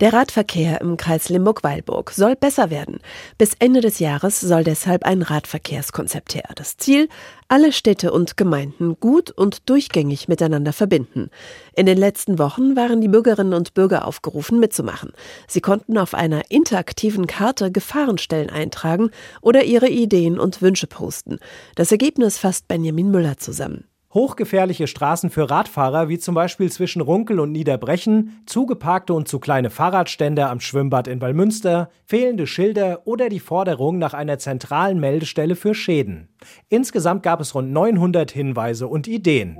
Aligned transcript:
Der 0.00 0.12
Radverkehr 0.12 0.82
im 0.82 0.98
Kreis 0.98 1.30
Limburg-Weilburg 1.30 2.10
soll 2.10 2.36
besser 2.36 2.68
werden. 2.68 3.00
Bis 3.38 3.54
Ende 3.58 3.80
des 3.80 3.98
Jahres 3.98 4.38
soll 4.40 4.62
deshalb 4.62 5.06
ein 5.06 5.22
Radverkehrskonzept 5.22 6.34
her. 6.34 6.50
Das 6.54 6.76
Ziel, 6.76 7.08
alle 7.48 7.72
Städte 7.72 8.12
und 8.12 8.36
Gemeinden 8.36 9.00
gut 9.00 9.30
und 9.30 9.70
durchgängig 9.70 10.28
miteinander 10.28 10.74
verbinden. 10.74 11.30
In 11.74 11.86
den 11.86 11.96
letzten 11.96 12.38
Wochen 12.38 12.76
waren 12.76 13.00
die 13.00 13.08
Bürgerinnen 13.08 13.54
und 13.54 13.72
Bürger 13.72 14.06
aufgerufen, 14.06 14.60
mitzumachen. 14.60 15.12
Sie 15.48 15.62
konnten 15.62 15.96
auf 15.96 16.12
einer 16.12 16.42
interaktiven 16.50 17.26
Karte 17.26 17.72
Gefahrenstellen 17.72 18.50
eintragen 18.50 19.10
oder 19.40 19.64
ihre 19.64 19.88
Ideen 19.88 20.38
und 20.38 20.60
Wünsche 20.60 20.88
posten. 20.88 21.38
Das 21.74 21.90
Ergebnis 21.90 22.36
fasst 22.36 22.68
Benjamin 22.68 23.10
Müller 23.10 23.38
zusammen. 23.38 23.84
Hochgefährliche 24.16 24.86
Straßen 24.86 25.28
für 25.28 25.50
Radfahrer, 25.50 26.08
wie 26.08 26.18
zum 26.18 26.34
Beispiel 26.34 26.72
zwischen 26.72 27.02
Runkel 27.02 27.38
und 27.38 27.52
Niederbrechen, 27.52 28.40
zugeparkte 28.46 29.12
und 29.12 29.28
zu 29.28 29.38
kleine 29.38 29.68
Fahrradstände 29.68 30.46
am 30.46 30.58
Schwimmbad 30.58 31.06
in 31.06 31.20
Wallmünster, 31.20 31.90
fehlende 32.06 32.46
Schilder 32.46 33.02
oder 33.04 33.28
die 33.28 33.40
Forderung 33.40 33.98
nach 33.98 34.14
einer 34.14 34.38
zentralen 34.38 35.00
Meldestelle 35.00 35.54
für 35.54 35.74
Schäden. 35.74 36.30
Insgesamt 36.70 37.24
gab 37.24 37.42
es 37.42 37.54
rund 37.54 37.70
900 37.72 38.30
Hinweise 38.30 38.88
und 38.88 39.06
Ideen. 39.06 39.58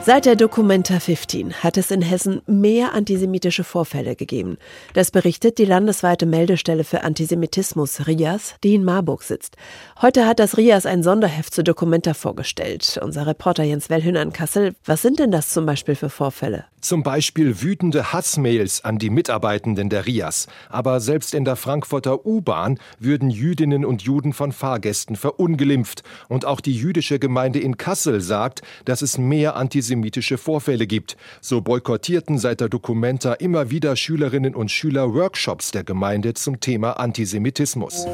Seit 0.00 0.24
der 0.24 0.36
Documenta 0.36 1.00
15 1.00 1.54
hat 1.62 1.76
es 1.76 1.90
in 1.90 2.00
Hessen 2.00 2.40
mehr 2.46 2.94
antisemitische 2.94 3.62
Vorfälle 3.62 4.16
gegeben. 4.16 4.56
Das 4.94 5.10
berichtet 5.10 5.58
die 5.58 5.66
landesweite 5.66 6.24
Meldestelle 6.24 6.84
für 6.84 7.02
Antisemitismus 7.02 8.06
RIAS, 8.06 8.54
die 8.64 8.74
in 8.74 8.84
Marburg 8.84 9.22
sitzt. 9.22 9.56
Heute 10.00 10.26
hat 10.26 10.38
das 10.38 10.56
RIAS 10.56 10.86
ein 10.86 11.02
Sonderheft 11.02 11.52
zu 11.52 11.62
Documenta 11.62 12.14
vorgestellt. 12.14 12.98
Unser 13.02 13.26
Reporter 13.26 13.64
Jens 13.64 13.90
Wellhün 13.90 14.16
an 14.16 14.32
Kassel. 14.32 14.74
Was 14.84 15.02
sind 15.02 15.18
denn 15.18 15.30
das 15.30 15.50
zum 15.50 15.66
Beispiel 15.66 15.94
für 15.94 16.10
Vorfälle? 16.10 16.64
Zum 16.80 17.02
Beispiel 17.02 17.60
wütende 17.60 18.12
Hassmails 18.12 18.84
an 18.84 18.98
die 18.98 19.10
Mitarbeitenden 19.10 19.88
der 19.88 20.06
RIAS. 20.06 20.46
Aber 20.68 21.00
selbst 21.00 21.34
in 21.34 21.44
der 21.44 21.56
Frankfurter 21.56 22.24
U-Bahn 22.24 22.78
würden 22.98 23.30
Jüdinnen 23.30 23.84
und 23.84 24.02
Juden 24.02 24.32
von 24.32 24.52
Fahrgästen 24.52 25.16
verunglimpft. 25.16 26.02
Und 26.28 26.44
auch 26.44 26.60
die 26.60 26.76
jüdische 26.76 27.18
Gemeinde 27.18 27.58
in 27.58 27.76
Kassel 27.76 28.20
sagt, 28.20 28.62
dass 28.84 29.02
es 29.02 29.18
mehr 29.18 29.56
antisemitische 29.56 30.38
Vorfälle 30.38 30.86
gibt. 30.86 31.16
So 31.40 31.60
boykottierten 31.60 32.38
seit 32.38 32.60
der 32.60 32.68
Dokumenta 32.68 33.34
immer 33.34 33.70
wieder 33.70 33.96
Schülerinnen 33.96 34.54
und 34.54 34.70
Schüler 34.70 35.12
Workshops 35.14 35.72
der 35.72 35.84
Gemeinde 35.84 36.34
zum 36.34 36.60
Thema 36.60 36.92
Antisemitismus. 36.92 38.06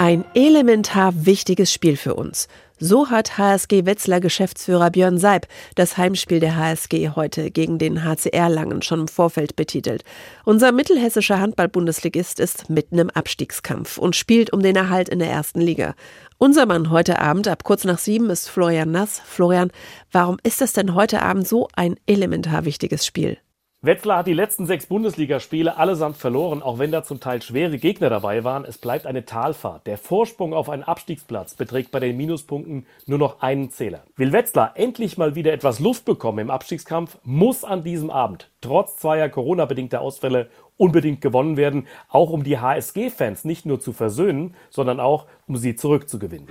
Ein 0.00 0.24
elementar 0.32 1.26
wichtiges 1.26 1.70
Spiel 1.70 1.94
für 1.94 2.14
uns. 2.14 2.48
So 2.78 3.10
hat 3.10 3.36
HSG 3.36 3.84
Wetzlar 3.84 4.20
Geschäftsführer 4.20 4.88
Björn 4.88 5.18
Seib 5.18 5.46
das 5.74 5.98
Heimspiel 5.98 6.40
der 6.40 6.56
HSG 6.56 7.10
heute 7.10 7.50
gegen 7.50 7.76
den 7.76 8.02
HCR 8.02 8.48
Langen 8.48 8.80
schon 8.80 9.00
im 9.00 9.08
Vorfeld 9.08 9.56
betitelt. 9.56 10.02
Unser 10.46 10.72
mittelhessischer 10.72 11.38
Handball-Bundesligist 11.38 12.40
ist 12.40 12.70
mitten 12.70 12.98
im 12.98 13.10
Abstiegskampf 13.10 13.98
und 13.98 14.16
spielt 14.16 14.54
um 14.54 14.62
den 14.62 14.74
Erhalt 14.74 15.10
in 15.10 15.18
der 15.18 15.28
ersten 15.28 15.60
Liga. 15.60 15.94
Unser 16.38 16.64
Mann 16.64 16.88
heute 16.88 17.18
Abend 17.18 17.46
ab 17.46 17.62
kurz 17.62 17.84
nach 17.84 17.98
sieben 17.98 18.30
ist 18.30 18.48
Florian 18.48 18.90
Nass. 18.90 19.20
Florian, 19.26 19.70
warum 20.12 20.38
ist 20.42 20.62
das 20.62 20.72
denn 20.72 20.94
heute 20.94 21.20
Abend 21.20 21.46
so 21.46 21.68
ein 21.76 21.96
elementar 22.06 22.64
wichtiges 22.64 23.04
Spiel? 23.04 23.36
Wetzlar 23.82 24.18
hat 24.18 24.26
die 24.26 24.34
letzten 24.34 24.66
sechs 24.66 24.84
Bundesligaspiele 24.84 25.78
allesamt 25.78 26.18
verloren, 26.18 26.60
auch 26.60 26.78
wenn 26.78 26.92
da 26.92 27.02
zum 27.02 27.18
Teil 27.18 27.40
schwere 27.40 27.78
Gegner 27.78 28.10
dabei 28.10 28.44
waren. 28.44 28.66
Es 28.66 28.76
bleibt 28.76 29.06
eine 29.06 29.24
Talfahrt. 29.24 29.86
Der 29.86 29.96
Vorsprung 29.96 30.52
auf 30.52 30.68
einen 30.68 30.82
Abstiegsplatz 30.82 31.54
beträgt 31.54 31.90
bei 31.90 31.98
den 31.98 32.14
Minuspunkten 32.18 32.84
nur 33.06 33.18
noch 33.18 33.40
einen 33.40 33.70
Zähler. 33.70 34.02
Will 34.16 34.34
Wetzlar 34.34 34.72
endlich 34.74 35.16
mal 35.16 35.34
wieder 35.34 35.54
etwas 35.54 35.80
Luft 35.80 36.04
bekommen 36.04 36.40
im 36.40 36.50
Abstiegskampf, 36.50 37.16
muss 37.24 37.64
an 37.64 37.82
diesem 37.82 38.10
Abend, 38.10 38.50
trotz 38.60 38.96
zweier 38.96 39.30
Corona-bedingter 39.30 40.02
Ausfälle, 40.02 40.50
unbedingt 40.76 41.22
gewonnen 41.22 41.56
werden, 41.56 41.86
auch 42.10 42.28
um 42.28 42.44
die 42.44 42.58
HSG-Fans 42.58 43.46
nicht 43.46 43.64
nur 43.64 43.80
zu 43.80 43.94
versöhnen, 43.94 44.54
sondern 44.68 45.00
auch 45.00 45.24
um 45.48 45.56
sie 45.56 45.74
zurückzugewinnen. 45.74 46.48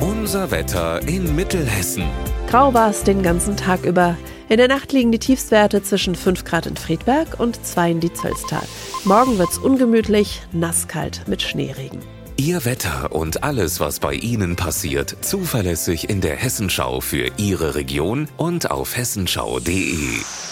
Unser 0.00 0.50
Wetter 0.50 1.00
in 1.06 1.36
Mittelhessen. 1.36 2.02
Grau 2.50 2.74
war 2.74 2.90
es 2.90 3.04
den 3.04 3.22
ganzen 3.22 3.56
Tag 3.56 3.84
über. 3.84 4.16
In 4.48 4.56
der 4.56 4.68
Nacht 4.68 4.92
liegen 4.92 5.12
die 5.12 5.18
Tiefstwerte 5.18 5.82
zwischen 5.82 6.14
5 6.14 6.44
Grad 6.44 6.66
in 6.66 6.76
Friedberg 6.76 7.38
und 7.38 7.64
2 7.66 7.90
in 7.90 8.00
Dietzelstal. 8.00 8.62
Morgen 9.04 9.38
wird's 9.38 9.58
ungemütlich, 9.58 10.40
nasskalt 10.52 11.28
mit 11.28 11.42
Schneeregen. 11.42 12.00
Ihr 12.38 12.64
Wetter 12.64 13.12
und 13.12 13.42
alles, 13.42 13.78
was 13.78 14.00
bei 14.00 14.14
Ihnen 14.14 14.56
passiert, 14.56 15.16
zuverlässig 15.20 16.08
in 16.08 16.22
der 16.22 16.36
Hessenschau 16.36 17.00
für 17.00 17.30
Ihre 17.36 17.74
Region 17.74 18.28
und 18.38 18.70
auf 18.70 18.96
hessenschau.de. 18.96 20.47